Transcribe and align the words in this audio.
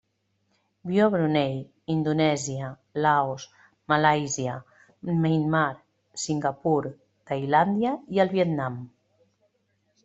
Viu 0.91 1.01
a 1.07 1.09
Brunei, 1.15 1.51
Indonèsia, 1.95 2.69
Laos, 3.07 3.45
Malàisia, 3.93 4.57
Myanmar, 5.11 5.71
Singapur, 6.25 6.83
Tailàndia 7.33 7.95
i 8.19 8.25
el 8.27 8.35
Vietnam. 8.39 8.83